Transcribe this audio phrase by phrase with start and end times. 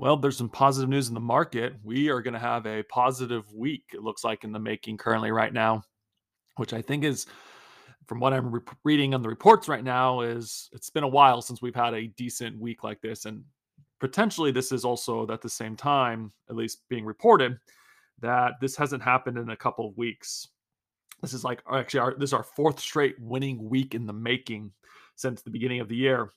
[0.00, 1.74] Well, there's some positive news in the market.
[1.84, 5.30] We are going to have a positive week, it looks like, in the making currently
[5.30, 5.82] right now,
[6.56, 7.26] which I think is,
[8.06, 11.42] from what I'm re- reading on the reports right now, is it's been a while
[11.42, 13.26] since we've had a decent week like this.
[13.26, 13.44] And
[14.00, 17.58] potentially, this is also at the same time, at least being reported,
[18.20, 20.48] that this hasn't happened in a couple of weeks.
[21.20, 24.72] This is like actually our, this is our fourth straight winning week in the making
[25.16, 26.30] since the beginning of the year.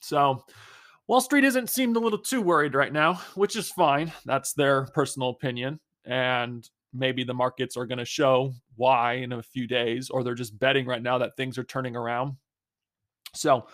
[0.00, 0.44] So,
[1.10, 4.12] Wall Street isn't seemed a little too worried right now, which is fine.
[4.26, 5.80] That's their personal opinion.
[6.04, 10.36] And maybe the markets are going to show why in a few days, or they're
[10.36, 12.36] just betting right now that things are turning around.
[13.34, 13.66] So,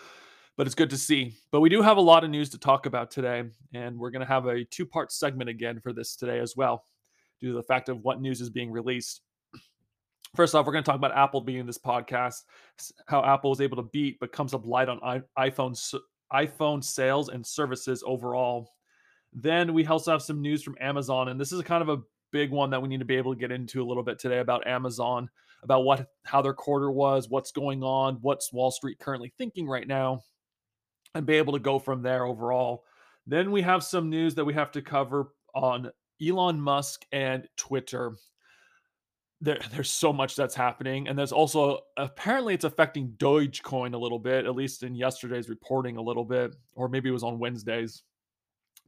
[0.56, 1.34] but it's good to see.
[1.51, 4.21] But we do have a lot of news to talk about today, and we're going
[4.21, 6.87] to have a two part segment again for this today as well,
[7.39, 9.21] due to the fact of what news is being released.
[10.34, 12.45] First off, we're going to talk about Apple being in this podcast,
[13.09, 15.77] how Apple is able to beat but comes up light on iPhone
[16.33, 18.73] iPhone sales and services overall.
[19.33, 22.03] Then we also have some news from Amazon, and this is kind of a
[22.33, 24.39] big one that we need to be able to get into a little bit today
[24.39, 25.29] about Amazon,
[25.63, 29.87] about what how their quarter was, what's going on, what's Wall Street currently thinking right
[29.87, 30.23] now,
[31.15, 32.85] and be able to go from there overall.
[33.27, 35.91] Then we have some news that we have to cover on
[36.25, 38.17] Elon Musk and Twitter
[39.41, 44.19] there, there's so much that's happening and there's also apparently it's affecting dogecoin a little
[44.19, 48.03] bit at least in yesterday's reporting a little bit or maybe it was on wednesdays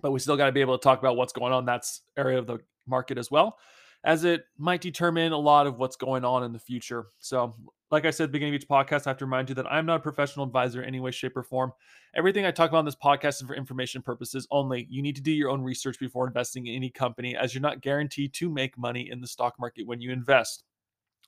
[0.00, 2.38] but we still got to be able to talk about what's going on that's area
[2.38, 3.58] of the market as well
[4.05, 7.06] as it might determine a lot of what's going on in the future.
[7.18, 7.56] So,
[7.90, 9.96] like I said, beginning of each podcast, I have to remind you that I'm not
[9.96, 11.72] a professional advisor in any way, shape, or form.
[12.14, 14.86] Everything I talk about in this podcast is for information purposes only.
[14.90, 17.80] You need to do your own research before investing in any company, as you're not
[17.80, 20.64] guaranteed to make money in the stock market when you invest.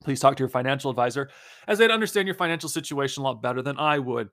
[0.02, 1.30] Please talk to your financial advisor,
[1.66, 4.28] as they'd understand your financial situation a lot better than I would.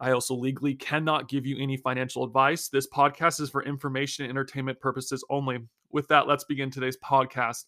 [0.00, 2.68] I also legally cannot give you any financial advice.
[2.68, 5.58] This podcast is for information and entertainment purposes only.
[5.92, 7.66] With that, let's begin today's podcast.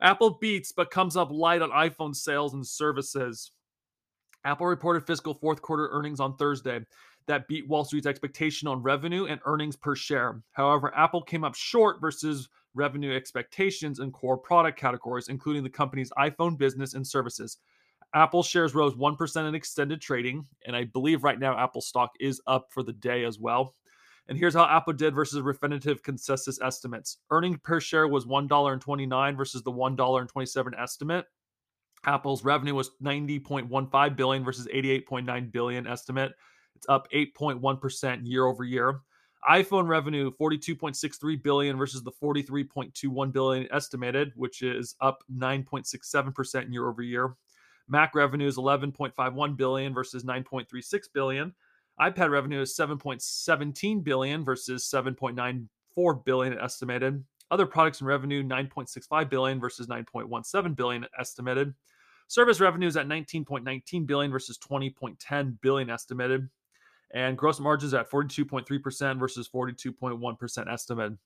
[0.00, 3.50] Apple beats but comes up light on iPhone sales and services.
[4.44, 6.80] Apple reported fiscal fourth quarter earnings on Thursday
[7.26, 10.42] that beat Wall Street's expectation on revenue and earnings per share.
[10.52, 16.10] However, Apple came up short versus revenue expectations in core product categories, including the company's
[16.18, 17.58] iPhone business and services.
[18.14, 22.40] Apple shares rose 1% in extended trading, and I believe right now Apple stock is
[22.46, 23.74] up for the day as well.
[24.28, 27.18] And here's how Apple did versus Refinitiv consensus estimates.
[27.30, 31.24] Earning per share was $1.29 versus the $1.27 estimate.
[32.04, 36.32] Apple's revenue was 90.15 billion versus 88.9 billion estimate.
[36.76, 39.00] It's up 8.1% year over year.
[39.48, 47.02] iPhone revenue 42.63 billion versus the 43.21 billion estimated, which is up 9.67% year over
[47.02, 47.34] year.
[47.88, 51.54] Mac revenue is 11.51 billion versus 9.36 billion
[52.00, 57.24] iPad revenue is 7.17 billion versus 7.94 billion estimated.
[57.50, 61.74] Other products and revenue 9.65 billion versus 9.17 billion estimated.
[62.28, 66.48] Service revenue is at 19.19 billion versus 20.10 billion estimated.
[67.14, 71.16] And gross margins at 42.3% versus 42.1% estimated.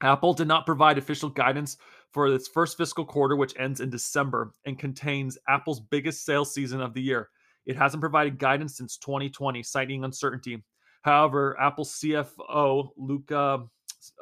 [0.00, 1.76] Apple did not provide official guidance
[2.10, 6.80] for its first fiscal quarter, which ends in December and contains Apple's biggest sales season
[6.80, 7.30] of the year.
[7.66, 10.62] It hasn't provided guidance since 2020, citing uncertainty.
[11.02, 13.64] However, Apple CFO Luca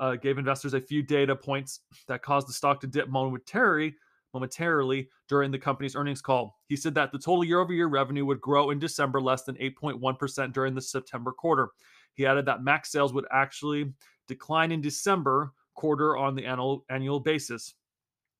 [0.01, 3.95] uh, gave investors a few data points that caused the stock to dip momentarily,
[4.35, 6.57] momentarily during the company's earnings call.
[6.69, 10.75] He said that the total year-over-year revenue would grow in December less than 8.1% during
[10.75, 11.71] the September quarter.
[12.15, 13.93] He added that Mac sales would actually
[14.29, 17.75] decline in December quarter on the annual annual basis.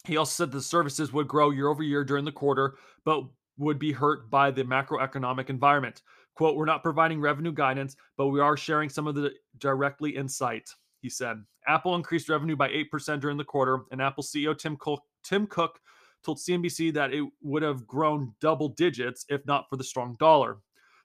[0.05, 3.25] He also said the services would grow year over year during the quarter, but
[3.59, 6.03] would be hurt by the macroeconomic environment.
[6.35, 10.69] Quote, we're not providing revenue guidance, but we are sharing some of the directly insight,
[11.01, 11.43] he said.
[11.67, 15.79] Apple increased revenue by 8% during the quarter, and Apple CEO Tim Cook, Tim Cook
[16.25, 20.59] told CNBC that it would have grown double digits if not for the strong dollar.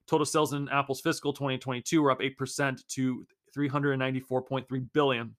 [0.07, 5.35] Total sales in Apple's fiscal 2022 were up 8% to 394.3 billion.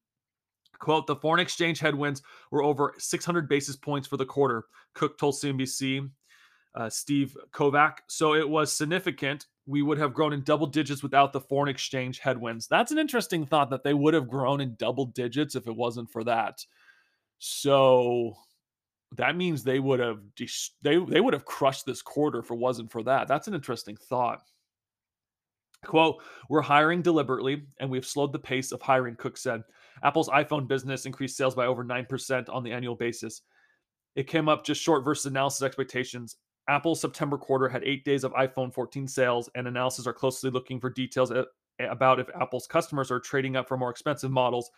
[0.78, 4.64] Quote, the foreign exchange headwinds were over 600 basis points for the quarter,
[4.94, 6.08] Cook told CNBC
[6.74, 7.98] uh, Steve Kovac.
[8.08, 12.18] So it was significant, we would have grown in double digits without the foreign exchange
[12.20, 12.66] headwinds.
[12.66, 16.10] That's an interesting thought that they would have grown in double digits if it wasn't
[16.10, 16.64] for that.
[17.38, 18.34] So
[19.12, 20.20] that means they would have
[20.82, 23.28] they they would have crushed this quarter if it wasn't for that.
[23.28, 24.40] That's an interesting thought.
[25.84, 29.62] Quote, we're hiring deliberately and we've slowed the pace of hiring, Cook said.
[30.02, 33.42] Apple's iPhone business increased sales by over 9% on the annual basis.
[34.16, 36.36] It came up just short versus analysis expectations.
[36.68, 40.78] Apple's September quarter had eight days of iPhone 14 sales, and analysis are closely looking
[40.78, 41.32] for details
[41.80, 44.70] about if Apple's customers are trading up for more expensive models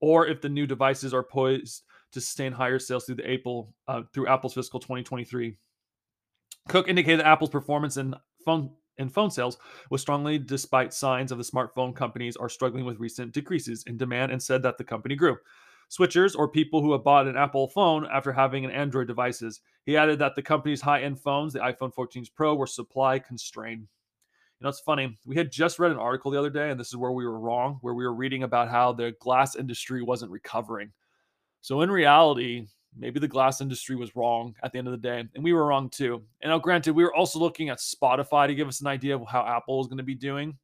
[0.00, 1.82] or if the new devices are poised
[2.12, 5.56] to sustain higher sales through the Apple uh, through Apple's fiscal 2023.
[6.68, 9.58] Cook indicated that Apple's performance in phone in phone sales
[9.90, 14.32] was strongly despite signs of the smartphone companies are struggling with recent decreases in demand
[14.32, 15.36] and said that the company grew.
[15.90, 19.60] Switchers or people who have bought an Apple phone after having an Android devices.
[19.84, 23.88] He added that the company's high-end phones, the iPhone 14s Pro, were supply constrained.
[24.60, 25.18] You know, it's funny.
[25.26, 27.40] We had just read an article the other day, and this is where we were
[27.40, 30.92] wrong, where we were reading about how the glass industry wasn't recovering.
[31.60, 32.66] So in reality,
[32.96, 35.66] maybe the glass industry was wrong at the end of the day, and we were
[35.66, 36.22] wrong too.
[36.40, 39.26] And now, granted, we were also looking at Spotify to give us an idea of
[39.26, 40.56] how Apple was going to be doing.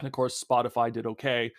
[0.00, 1.52] And of course, Spotify did okay.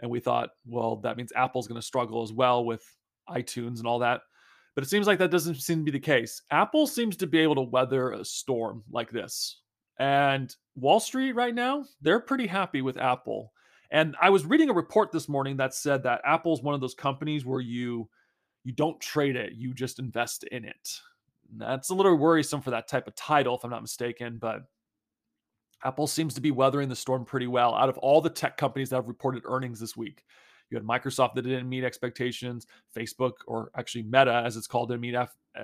[0.00, 2.84] And we thought, well, that means Apple's going to struggle as well with
[3.28, 4.22] iTunes and all that.
[4.74, 6.42] But it seems like that doesn't seem to be the case.
[6.50, 9.60] Apple seems to be able to weather a storm like this.
[9.98, 13.52] And Wall Street right now, they're pretty happy with Apple.
[13.92, 16.94] And I was reading a report this morning that said that Apple's one of those
[16.94, 18.08] companies where you
[18.64, 21.00] you don't trade it, you just invest in it.
[21.56, 24.62] That's a little worrisome for that type of title, if I'm not mistaken, but
[25.84, 27.74] Apple seems to be weathering the storm pretty well.
[27.74, 30.24] Out of all the tech companies that have reported earnings this week,
[30.70, 32.66] you had Microsoft that didn't meet expectations,
[32.96, 35.14] Facebook, or actually Meta, as it's called, didn't meet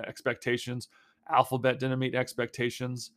[0.07, 0.87] expectations,
[1.29, 3.11] Alphabet didn't meet expectations.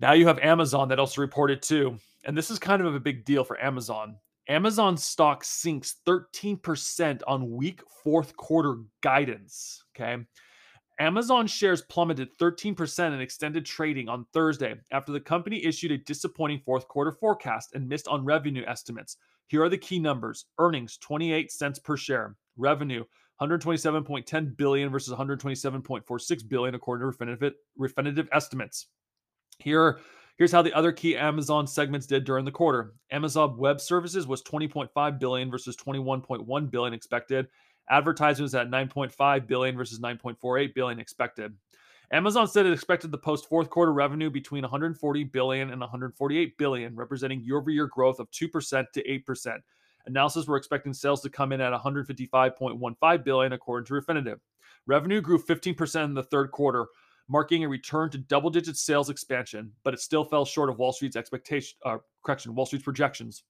[0.00, 1.98] Now you have Amazon that also reported too.
[2.24, 4.16] And this is kind of a big deal for Amazon.
[4.48, 9.84] Amazon stock sinks 13% on weak fourth quarter guidance.
[9.94, 10.24] Okay.
[11.02, 16.60] Amazon shares plummeted 13% in extended trading on Thursday after the company issued a disappointing
[16.64, 19.16] fourth quarter forecast and missed on revenue estimates.
[19.48, 23.02] Here are the key numbers earnings 28 cents per share, revenue
[23.40, 28.86] 127.10 billion versus 127.46 billion according to Refinitiv, Refinitiv estimates.
[29.58, 29.98] Here
[30.38, 32.94] Here's how the other key Amazon segments did during the quarter.
[33.10, 37.48] Amazon Web Services was 20.5 billion versus 21.1 billion expected.
[37.90, 41.54] Advertising was at 9.5 billion versus 9.48 billion expected.
[42.12, 46.94] Amazon said it expected the post fourth quarter revenue between 140 billion and 148 billion,
[46.94, 49.58] representing year-over-year growth of 2% to 8%.
[50.06, 54.38] Analysis were expecting sales to come in at 155.15 billion according to Refinitiv.
[54.86, 56.86] Revenue grew 15% in the third quarter,
[57.28, 61.16] marking a return to double-digit sales expansion, but it still fell short of Wall Street's
[61.16, 61.78] expectation.
[61.84, 63.44] Uh, correction, Wall Street's projections.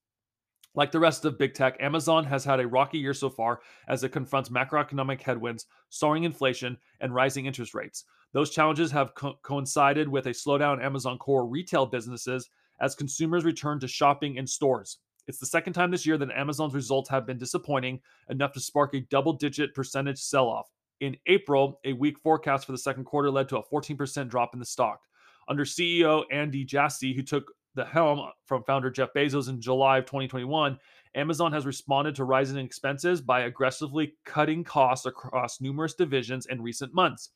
[0.75, 4.03] Like the rest of big tech, Amazon has had a rocky year so far as
[4.03, 8.05] it confronts macroeconomic headwinds, soaring inflation, and rising interest rates.
[8.31, 12.49] Those challenges have co- coincided with a slowdown in Amazon core retail businesses
[12.81, 14.97] as consumers return to shopping in stores.
[15.27, 18.95] It's the second time this year that Amazon's results have been disappointing enough to spark
[18.95, 20.69] a double digit percentage sell off.
[20.99, 24.59] In April, a weak forecast for the second quarter led to a 14% drop in
[24.59, 25.01] the stock.
[25.47, 30.05] Under CEO Andy Jassy, who took the helm from founder Jeff Bezos in July of
[30.05, 30.77] 2021,
[31.15, 36.93] Amazon has responded to rising expenses by aggressively cutting costs across numerous divisions in recent
[36.93, 37.29] months.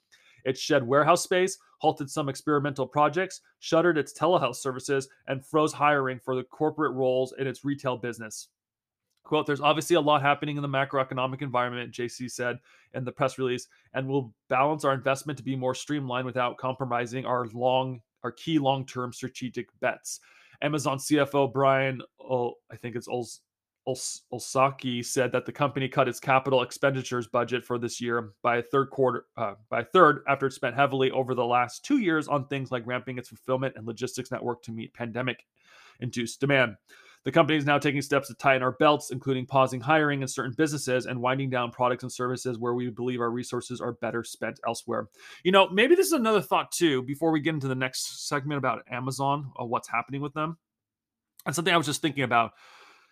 [0.46, 6.20] It shed warehouse space, halted some experimental projects, shuttered its telehealth services, and froze hiring
[6.20, 8.48] for the corporate roles in its retail business.
[9.24, 12.60] Quote, there's obviously a lot happening in the macroeconomic environment, Jassy said
[12.94, 17.26] in the press release, and we'll balance our investment to be more streamlined without compromising
[17.26, 18.00] our long,
[18.32, 20.20] key long-term strategic bets.
[20.62, 23.40] Amazon CFO Brian, oh, I think it's Ols,
[23.88, 28.58] Ols, Olsaki, said that the company cut its capital expenditures budget for this year by
[28.58, 32.00] a third quarter, uh, by a third after it spent heavily over the last two
[32.00, 36.76] years on things like ramping its fulfillment and logistics network to meet pandemic-induced demand.
[37.28, 40.54] The company is now taking steps to tighten our belts, including pausing hiring in certain
[40.54, 44.62] businesses and winding down products and services where we believe our resources are better spent
[44.66, 45.10] elsewhere.
[45.44, 48.60] You know, maybe this is another thought too, before we get into the next segment
[48.60, 50.58] about Amazon, or what's happening with them.
[51.46, 52.54] And something I was just thinking about.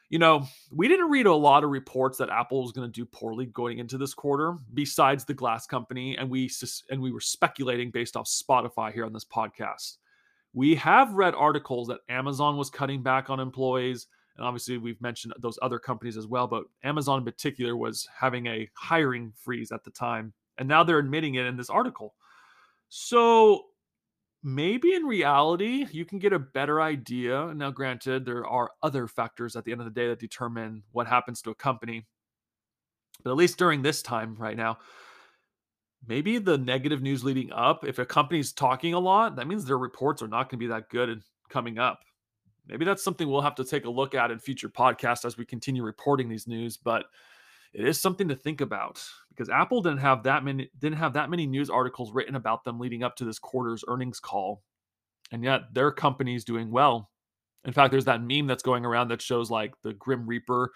[0.08, 3.04] You know, we didn't read a lot of reports that Apple was going to do
[3.04, 6.50] poorly going into this quarter, besides the glass company, and we
[6.90, 9.98] and we were speculating based off Spotify here on this podcast.
[10.56, 14.08] We have read articles that Amazon was cutting back on employees.
[14.38, 18.48] And obviously, we've mentioned those other companies as well, but Amazon in particular was having
[18.48, 20.34] a hiring freeze at the time.
[20.58, 22.16] And now they're admitting it in this article.
[22.88, 23.66] So
[24.44, 27.54] maybe in reality, you can get a better idea.
[27.54, 31.08] Now, granted, there are other factors at the end of the day that determine what
[31.08, 32.06] happens to a company.
[33.24, 34.78] But at least during this time right now,
[36.08, 39.78] maybe the negative news leading up, if a company's talking a lot, that means their
[39.78, 42.04] reports are not going to be that good coming up.
[42.68, 45.46] Maybe that's something we'll have to take a look at in future podcasts as we
[45.46, 47.06] continue reporting these news, but
[47.74, 51.30] it is something to think about because Apple didn't have that many didn't have that
[51.30, 54.64] many news articles written about them leading up to this quarter's earnings call.
[55.32, 57.10] And yet their company's doing well.
[57.66, 60.72] In fact, there's that meme that's going around that shows like the Grim Reaper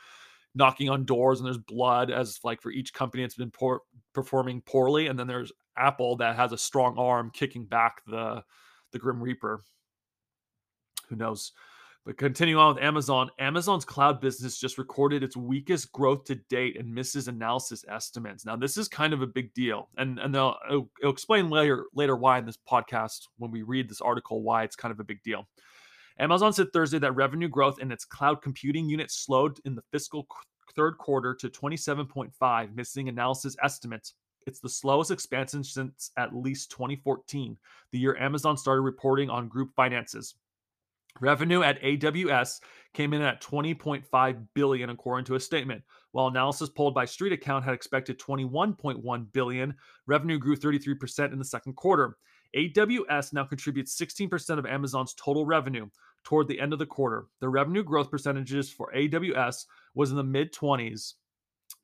[0.55, 3.81] knocking on doors and there's blood as like for each company it's been poor,
[4.13, 8.43] performing poorly and then there's apple that has a strong arm kicking back the
[8.91, 9.61] the grim reaper.
[11.09, 11.51] Who knows?
[12.05, 13.29] But continuing on with amazon.
[13.39, 18.45] Amazon's cloud business just recorded its weakest growth to date and misses analysis estimates.
[18.45, 21.85] Now this is kind of a big deal and and they'll it'll, it'll explain later
[21.93, 25.03] later why in this podcast when we read this article why it's kind of a
[25.05, 25.47] big deal.
[26.19, 30.27] Amazon said Thursday that revenue growth in its cloud computing unit slowed in the fiscal
[30.79, 34.13] third quarter to 27.5, missing analysis estimates.
[34.48, 37.57] It's the slowest expansion since at least 2014,
[37.91, 40.36] the year Amazon started reporting on group finances.
[41.19, 42.62] Revenue at AWS
[42.93, 45.83] came in at 20.5 billion according to a statement.
[46.13, 49.75] While analysis pulled by Street Account had expected 21.1 billion,
[50.07, 52.15] revenue grew 33% in the second quarter.
[52.55, 55.89] AWS now contributes 16% of Amazon's total revenue,
[56.23, 57.25] toward the end of the quarter.
[57.39, 61.13] The revenue growth percentages for AWS was in the mid 20s.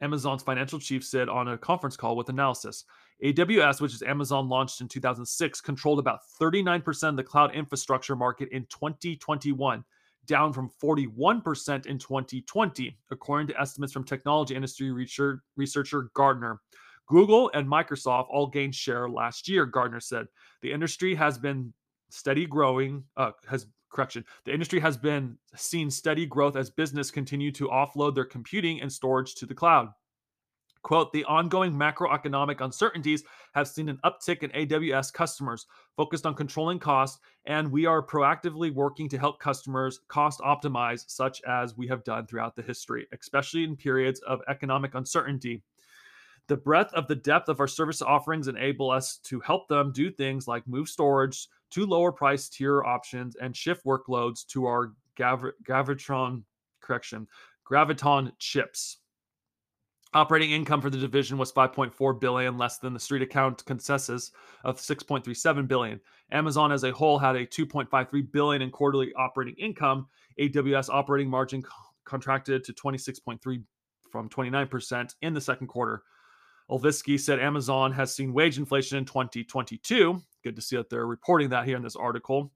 [0.02, 2.86] Amazon's financial chief said on a conference call with analysis.
[3.24, 8.50] AWS, which is Amazon launched in 2006, controlled about 39% of the cloud infrastructure market
[8.52, 9.84] in 2021,
[10.26, 16.60] down from 41% in 2020, according to estimates from technology industry researcher Gartner.
[17.08, 20.26] Google and Microsoft all gained share last year, Gartner said.
[20.62, 21.74] The industry has been
[22.10, 24.26] steady growing, uh, has correction.
[24.44, 28.92] The industry has been seen steady growth as business continue to offload their computing and
[28.92, 29.90] storage to the cloud.
[30.84, 33.24] Quote, the ongoing macroeconomic uncertainties
[33.56, 35.66] have seen an uptick in AWS customers
[35.98, 41.42] focused on controlling costs, and we are proactively working to help customers cost optimize, such
[41.48, 45.64] as we have done throughout the history, especially in periods of economic uncertainty.
[46.46, 50.12] The breadth of the depth of our service offerings enable us to help them do
[50.12, 55.54] things like move storage to lower price tier options and shift workloads to our Gav-
[55.64, 56.44] Gravitron
[56.82, 57.28] correction
[57.70, 58.98] Graviton chips.
[60.14, 64.32] Operating income for the division was 5.4 billion, less than the street account consensus
[64.64, 66.00] of 6.37 billion.
[66.32, 70.08] Amazon as a whole had a 2.53 billion in quarterly operating income.
[70.40, 71.64] AWS operating margin
[72.06, 73.64] contracted to 26.3
[74.10, 76.04] from 29% in the second quarter.
[76.72, 80.22] Ulvisky said Amazon has seen wage inflation in 2022.
[80.46, 82.52] Good to see that they're reporting that here in this article,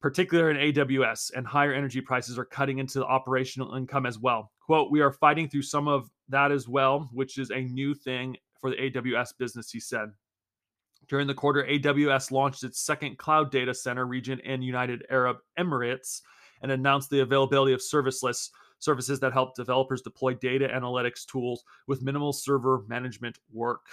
[0.00, 4.52] particularly in AWS, and higher energy prices are cutting into the operational income as well.
[4.60, 8.36] Quote, we are fighting through some of that as well, which is a new thing
[8.60, 10.10] for the AWS business, he said.
[11.08, 16.20] During the quarter, AWS launched its second cloud data center region in United Arab Emirates
[16.62, 22.00] and announced the availability of serverless services that help developers deploy data analytics tools with
[22.00, 23.86] minimal server management work.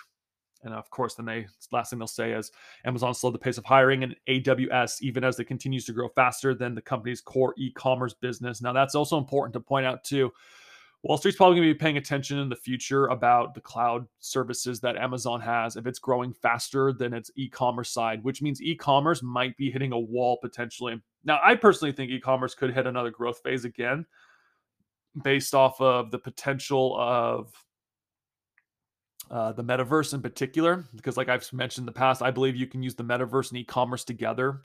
[0.65, 2.51] And of course, then they last thing they'll say is
[2.83, 6.53] Amazon slowed the pace of hiring and AWS, even as it continues to grow faster
[6.53, 8.61] than the company's core e-commerce business.
[8.61, 10.31] Now, that's also important to point out too.
[11.03, 14.79] Wall Street's probably going to be paying attention in the future about the cloud services
[14.79, 19.55] that Amazon has if it's growing faster than its e-commerce side, which means e-commerce might
[19.55, 20.99] be hitting a wall potentially.
[21.23, 24.07] Now, I personally think e-commerce could hit another growth phase again
[25.23, 27.53] based off of the potential of
[29.31, 32.67] uh, the metaverse in particular, because like I've mentioned in the past, I believe you
[32.67, 34.61] can use the metaverse and e-commerce together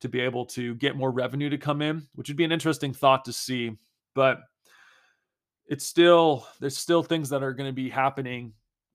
[0.00, 2.92] to be able to get more revenue to come in, which would be an interesting
[2.92, 3.76] thought to see.
[4.14, 4.40] But
[5.66, 8.52] it's still there's still things that are going to be happening,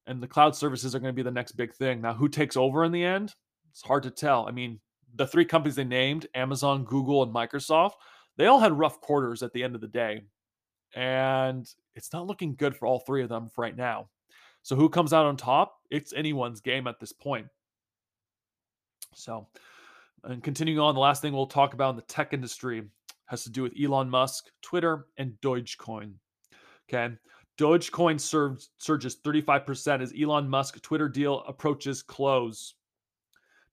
[0.08, 2.02] and the cloud services are going to be the next big thing.
[2.02, 3.34] Now, who takes over in the end?
[3.72, 4.48] It's hard to tell.
[4.48, 4.80] I mean,
[5.16, 7.94] the three companies they named, Amazon, Google, and Microsoft,
[8.38, 10.22] they all had rough quarters at the end of the day
[10.96, 14.10] and it's not looking good for all three of them right now.
[14.64, 15.78] So who comes out on top?
[15.92, 17.48] It's anyone's game at this point.
[19.14, 19.48] So,
[20.24, 22.84] and continuing on, the last thing we'll talk about in the tech industry
[23.26, 26.14] has to do with Elon Musk, Twitter, and Dogecoin.
[26.90, 27.14] Okay.
[27.58, 32.74] Dogecoin surges, surges 35% as Elon Musk Twitter deal approaches close.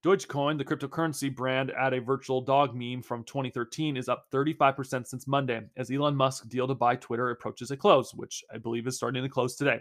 [0.02, 5.26] Dogecoin, the cryptocurrency brand at a virtual dog meme from 2013, is up 35% since
[5.26, 8.96] Monday as Elon Musk deal to buy Twitter approaches a close, which I believe is
[8.96, 9.80] starting to close today.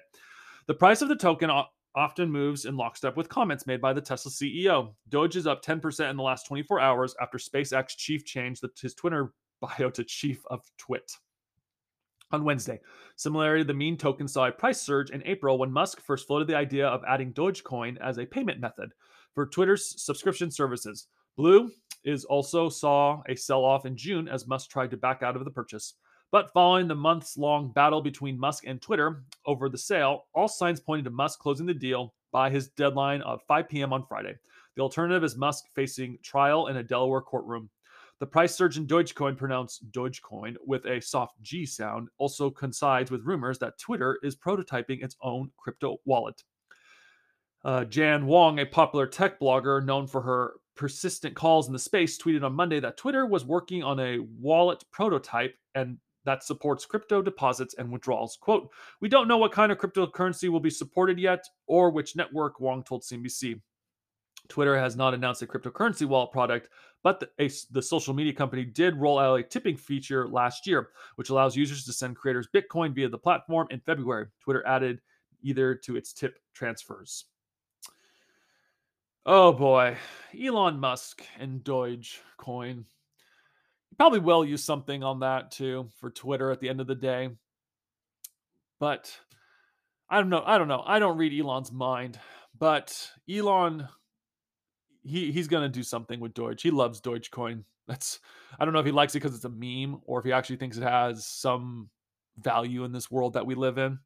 [0.70, 1.50] The price of the token
[1.96, 4.94] often moves in lockstep with comments made by the Tesla CEO.
[5.10, 9.34] Doge is up 10% in the last 24 hours after SpaceX chief changed his Twitter
[9.62, 11.12] bio to chief of Twit
[12.32, 12.80] on Wednesday.
[13.16, 16.56] Similarly, the meme token saw a price surge in April when Musk first floated the
[16.56, 18.92] idea of adding Dogecoin as a payment method
[19.34, 21.08] for Twitter's subscription services.
[21.36, 21.72] Blue
[22.04, 25.52] is also saw a sell-off in June as Musk tried to back out of the
[25.52, 25.96] purchase.
[26.32, 30.80] But following the months long battle between Musk and Twitter over the sale, all signs
[30.80, 33.94] pointed to Musk closing the deal by his deadline of 5 p.m.
[33.94, 34.36] on Friday.
[34.76, 37.70] The alternative is Musk facing trial in a Delaware courtroom.
[38.20, 43.26] The price surge in Dogecoin, pronounced Dogecoin with a soft G sound, also coincides with
[43.26, 46.44] rumors that Twitter is prototyping its own crypto wallet.
[47.64, 52.18] Uh, Jane Wong, a popular tech blogger known for her persistent calls in the space,
[52.18, 57.22] tweeted on Monday that Twitter was working on a wallet prototype and that supports crypto
[57.22, 58.38] deposits and withdrawals.
[58.40, 58.70] Quote,
[59.02, 62.84] We don't know what kind of cryptocurrency will be supported yet or which network, Wong
[62.84, 63.62] told CNBC.
[64.48, 66.70] Twitter has not announced a cryptocurrency wallet product,
[67.04, 70.90] but the, a, the, social media company did roll out a tipping feature last year,
[71.16, 74.28] which allows users to send creators Bitcoin via the platform in February.
[74.42, 75.00] Twitter added
[75.44, 77.26] either to its tip transfers.
[79.26, 79.96] Oh boy,
[80.42, 82.86] Elon Musk and Dogecoin
[84.00, 87.29] probably will use something on that too for Twitter at the end of the day.
[88.79, 89.13] But
[90.10, 90.41] I don't know.
[90.46, 90.82] I don't know.
[90.86, 92.18] I don't read Elon's mind,
[92.58, 93.88] but Elon
[95.03, 96.62] he he's gonna do something with Doge.
[96.62, 97.65] He loves Dogecoin.
[97.88, 98.22] That's
[98.58, 100.56] I don't know if he likes it because it's a meme or if he actually
[100.56, 101.89] thinks it has some
[102.38, 104.00] value in this world that we live in.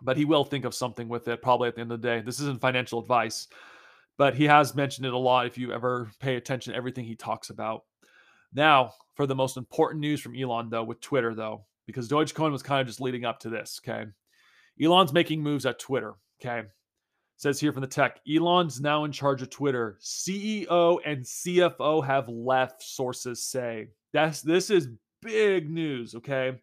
[0.00, 2.22] But he will think of something with it probably at the end of the day.
[2.22, 3.46] This isn't financial advice,
[4.16, 7.14] but he has mentioned it a lot if you ever pay attention to everything he
[7.14, 7.82] talks about.
[8.54, 12.62] Now, for the most important news from Elon, though, with Twitter, though, because Dogecoin was
[12.62, 13.80] kind of just leading up to this.
[13.86, 14.08] Okay.
[14.82, 16.14] Elon's making moves at Twitter.
[16.40, 16.66] Okay.
[17.36, 19.98] says here from the tech Elon's now in charge of Twitter.
[20.02, 23.88] CEO and CFO have left, sources say.
[24.12, 24.88] That's this is
[25.22, 26.14] big news.
[26.14, 26.60] Okay.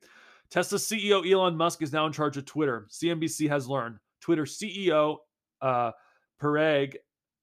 [0.50, 2.88] Tesla CEO Elon Musk is now in charge of Twitter.
[2.90, 3.98] CNBC has learned.
[4.20, 5.18] Twitter CEO
[5.62, 5.92] uh,
[6.42, 6.96] Parag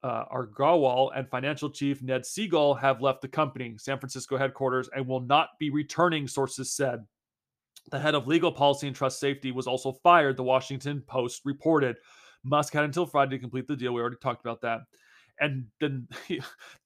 [0.02, 5.06] uh, Agrawal and financial chief Ned Segal have left the company, San Francisco headquarters, and
[5.06, 7.04] will not be returning, sources said.
[7.90, 11.96] The head of legal policy and trust safety was also fired, the Washington Post reported.
[12.44, 13.92] Musk had until Friday to complete the deal.
[13.92, 14.80] We already talked about that.
[15.40, 16.08] And then,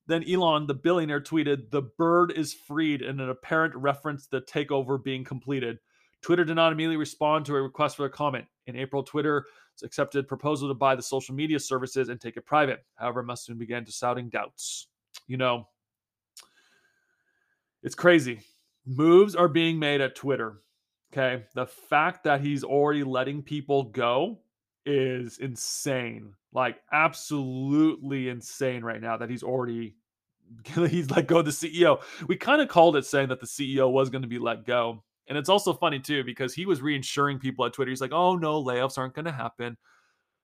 [0.07, 4.43] then Elon, the billionaire, tweeted, The bird is freed in an apparent reference to the
[4.43, 5.79] takeover being completed.
[6.23, 8.47] Twitter did not immediately respond to a request for a comment.
[8.67, 9.47] In April, Twitter
[9.83, 12.85] accepted proposal to buy the social media services and take it private.
[12.95, 14.89] However, Musk began to sounding doubts.
[15.27, 15.69] You know,
[17.83, 18.41] it's crazy.
[18.87, 20.63] Moves are being made at Twitter.
[21.13, 21.45] Okay.
[21.55, 24.39] The fact that he's already letting people go
[24.87, 26.35] is insane.
[26.53, 29.97] Like, absolutely insane right now that he's already
[30.75, 32.03] he's let go of the CEO.
[32.29, 35.03] We kind of called it saying that the CEO was going to be let go.
[35.29, 37.91] And it's also funny too because he was reassuring people at Twitter.
[37.91, 39.77] He's like, "Oh no, layoffs aren't going to happen."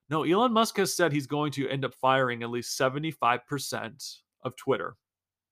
[0.09, 4.55] No, Elon Musk has said he's going to end up firing at least 75% of
[4.55, 4.95] Twitter.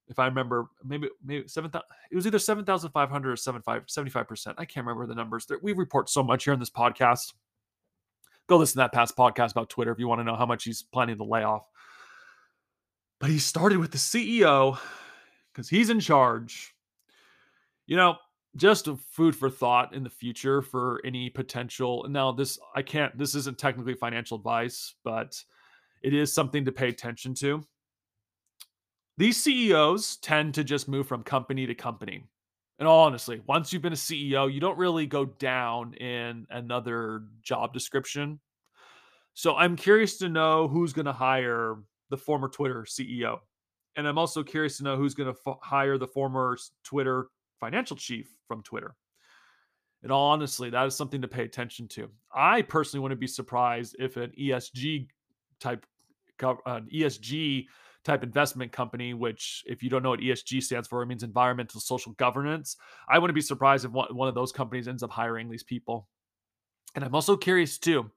[0.08, 1.70] If I remember, maybe maybe 7
[2.10, 4.54] it was either 7,500 or 75%.
[4.58, 5.46] I can't remember the numbers.
[5.62, 7.34] We report so much here in this podcast.
[8.48, 10.64] Go listen to that past podcast about Twitter if you want to know how much
[10.64, 11.68] he's planning to lay off.
[13.20, 14.80] But he started with the CEO
[15.52, 16.74] because he's in charge.
[17.86, 18.16] You know,
[18.58, 22.06] just food for thought in the future for any potential.
[22.10, 23.18] Now, this I can't.
[23.18, 25.42] This isn't technically financial advice, but
[26.02, 27.64] it is something to pay attention to.
[29.18, 32.24] These CEOs tend to just move from company to company.
[32.80, 37.74] And honestly, once you've been a CEO, you don't really go down in another job
[37.74, 38.40] description.
[39.34, 41.78] So I'm curious to know who's going to hire
[42.10, 43.40] the former Twitter CEO.
[43.96, 47.28] And I'm also curious to know who's going to f- hire the former Twitter
[47.60, 48.96] financial chief from Twitter.
[50.04, 52.10] And honestly, that is something to pay attention to.
[52.34, 55.08] I personally wouldn't be surprised if an ESG
[55.60, 55.86] type,
[56.40, 57.66] an ESG
[58.04, 61.82] type investment company, which if you don't know what ESG stands for, it means environmental
[61.82, 62.78] social governance.
[63.10, 66.08] I wouldn't be surprised if one of those companies ends up hiring these people.
[66.96, 68.10] And I'm also curious too.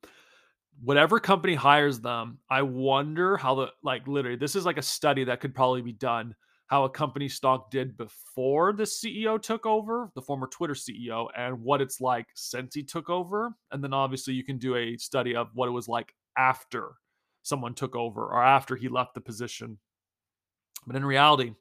[0.83, 5.24] Whatever company hires them, I wonder how the like literally this is like a study
[5.24, 6.35] that could probably be done
[6.70, 11.61] how a company stock did before the CEO took over, the former Twitter CEO, and
[11.61, 13.52] what it's like since he took over.
[13.72, 16.92] And then obviously you can do a study of what it was like after
[17.42, 19.78] someone took over or after he left the position.
[20.87, 21.54] But in reality,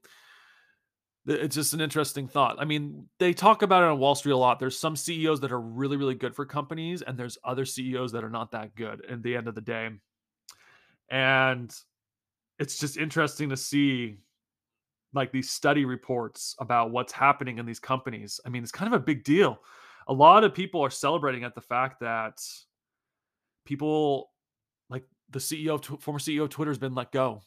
[1.25, 2.57] it's just an interesting thought.
[2.59, 4.59] I mean, they talk about it on Wall Street a lot.
[4.59, 8.23] There's some CEOs that are really, really good for companies, and there's other CEOs that
[8.23, 9.89] are not that good at the end of the day.
[11.09, 11.75] And
[12.59, 14.17] it's just interesting to see
[15.13, 18.39] like these study reports about what's happening in these companies.
[18.45, 19.59] I mean, it's kind of a big deal.
[20.07, 22.41] A lot of people are celebrating at the fact that
[23.65, 24.31] people
[24.89, 27.41] like the CEO, former CEO of Twitter has been let go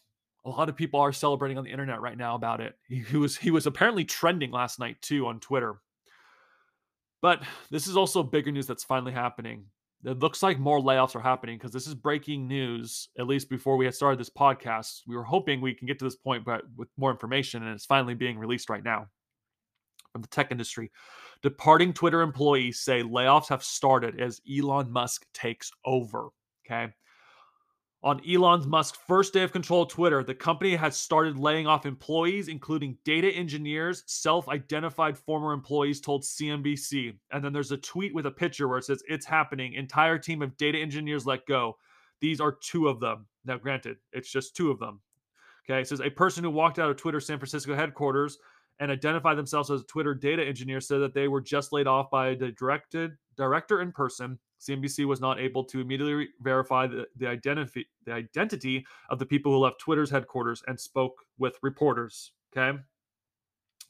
[0.45, 2.77] a lot of people are celebrating on the internet right now about it.
[2.89, 5.77] He, he, was he was apparently trending last night too on Twitter.
[7.21, 9.67] But this is also bigger news that's finally happening.
[10.05, 13.09] It looks like more layoffs are happening because this is breaking news.
[13.19, 16.05] At least before we had started this podcast, we were hoping we can get to
[16.05, 19.07] this point, but with more information, and it's finally being released right now
[20.13, 20.91] from the tech industry.
[21.43, 26.29] Departing Twitter employees say layoffs have started as Elon Musk takes over.
[26.67, 26.93] Okay.
[28.05, 31.87] On Elon Musk's first day of control of Twitter, the company has started laying off
[31.87, 37.17] employees, including data engineers, self identified former employees told CNBC.
[37.31, 39.75] And then there's a tweet with a picture where it says, It's happening.
[39.75, 41.77] Entire team of data engineers let go.
[42.21, 43.27] These are two of them.
[43.45, 45.01] Now, granted, it's just two of them.
[45.65, 45.81] Okay.
[45.81, 48.37] It says, A person who walked out of Twitter San Francisco headquarters
[48.81, 52.11] and identified themselves as a Twitter data engineer said that they were just laid off
[52.11, 57.27] by the directed director in person CNBC was not able to immediately verify the, the,
[57.27, 62.33] identity, the identity of the people who left Twitter's headquarters and spoke with reporters.
[62.57, 62.79] Okay.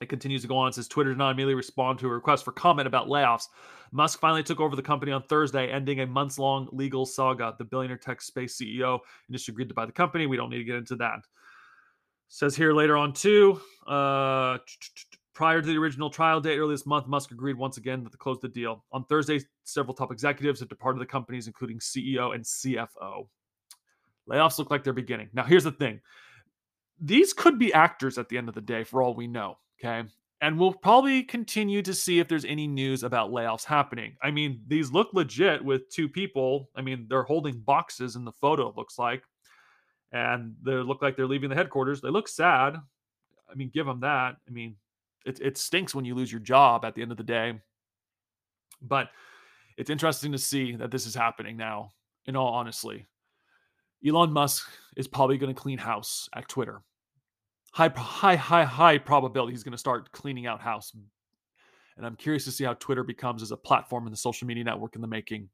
[0.00, 0.72] It continues to go on.
[0.72, 3.44] Says Twitter did not immediately respond to a request for comment about layoffs.
[3.92, 7.54] Musk finally took over the company on Thursday, ending a months long legal saga.
[7.58, 10.26] The billionaire tech space CEO initially agreed to buy the company.
[10.26, 11.20] We don't need to get into that.
[12.28, 13.60] Says here later on, too.
[13.86, 14.58] Uh,
[15.34, 18.38] Prior to the original trial date earlier this month, Musk agreed once again to close
[18.40, 18.84] the deal.
[18.92, 23.26] On Thursday, several top executives have departed the companies, including CEO and CFO.
[24.28, 25.30] Layoffs look like they're beginning.
[25.32, 26.00] Now, here's the thing
[27.00, 29.58] these could be actors at the end of the day, for all we know.
[29.82, 30.08] Okay.
[30.40, 34.16] And we'll probably continue to see if there's any news about layoffs happening.
[34.22, 36.68] I mean, these look legit with two people.
[36.74, 39.22] I mean, they're holding boxes in the photo, it looks like.
[40.10, 42.00] And they look like they're leaving the headquarters.
[42.00, 42.76] They look sad.
[43.50, 44.36] I mean, give them that.
[44.48, 44.74] I mean,
[45.24, 47.60] it, it stinks when you lose your job at the end of the day.
[48.80, 49.08] But
[49.76, 51.90] it's interesting to see that this is happening now,
[52.26, 53.06] in all honestly.
[54.06, 56.82] Elon Musk is probably going to clean house at Twitter.
[57.72, 60.92] High, high, high, high probability he's going to start cleaning out house.
[61.96, 64.64] And I'm curious to see how Twitter becomes as a platform in the social media
[64.64, 65.48] network in the making.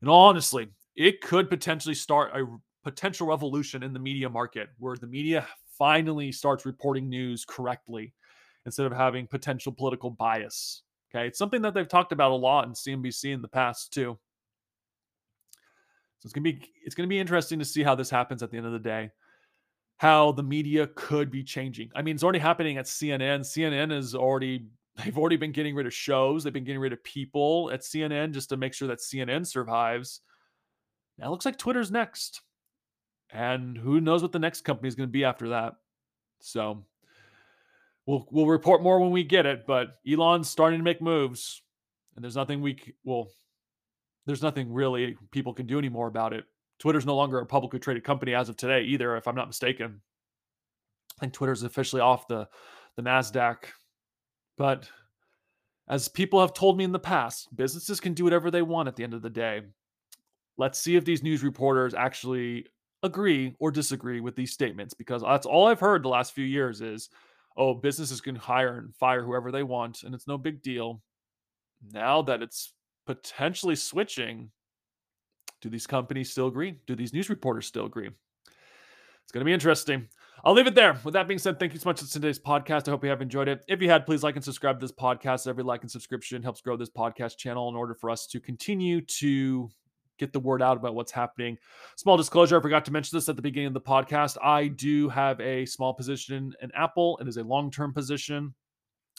[0.00, 2.46] And all honestly, it could potentially start a
[2.82, 5.46] potential revolution in the media market where the media
[5.78, 8.12] finally starts reporting news correctly
[8.66, 10.82] instead of having potential political bias.
[11.14, 11.28] Okay.
[11.28, 14.18] It's something that they've talked about a lot in CNBC in the past too.
[16.18, 18.56] So it's gonna be it's gonna be interesting to see how this happens at the
[18.56, 19.10] end of the day.
[19.98, 21.90] How the media could be changing.
[21.94, 23.40] I mean, it's already happening at CNN.
[23.40, 26.44] CNN is already they've already been getting rid of shows.
[26.44, 30.20] They've been getting rid of people at CNN just to make sure that CNN survives.
[31.18, 32.42] Now it looks like Twitter's next.
[33.30, 35.74] And who knows what the next company is going to be after that.
[36.40, 36.84] So
[38.06, 39.66] we'll we'll report more when we get it.
[39.66, 41.62] But Elon's starting to make moves,
[42.14, 43.28] and there's nothing we well,
[44.26, 46.44] there's nothing really people can do anymore about it.
[46.78, 50.00] Twitter's no longer a publicly traded company as of today either, if I'm not mistaken.
[51.18, 52.48] I think Twitter's officially off the
[52.96, 53.64] the Nasdaq,
[54.56, 54.88] but
[55.88, 58.96] as people have told me in the past, businesses can do whatever they want at
[58.96, 59.62] the end of the day.
[60.56, 62.66] Let's see if these news reporters actually
[63.02, 66.80] agree or disagree with these statements because that's all I've heard the last few years
[66.80, 67.10] is
[67.56, 71.02] oh, businesses can hire and fire whoever they want, and it's no big deal.
[71.92, 72.72] Now that it's
[73.06, 74.50] potentially switching,
[75.60, 76.80] do these companies still agree?
[76.86, 78.10] Do these news reporters still agree?
[79.24, 80.08] It's going to be interesting.
[80.44, 80.98] I'll leave it there.
[81.04, 82.86] With that being said, thank you so much for today's podcast.
[82.86, 83.64] I hope you have enjoyed it.
[83.66, 85.46] If you had, please like and subscribe to this podcast.
[85.46, 89.00] Every like and subscription helps grow this podcast channel in order for us to continue
[89.00, 89.70] to
[90.18, 91.56] get the word out about what's happening.
[91.96, 94.36] Small disclosure, I forgot to mention this at the beginning of the podcast.
[94.42, 97.18] I do have a small position in Apple.
[97.20, 98.54] It is a long term position,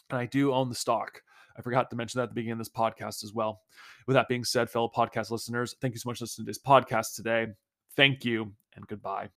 [0.09, 1.21] and I do own the stock.
[1.57, 3.61] I forgot to mention that at the beginning of this podcast as well.
[4.07, 6.59] With that being said, fellow podcast listeners, thank you so much for listening to this
[6.59, 7.47] podcast today.
[7.95, 9.29] Thank you and goodbye.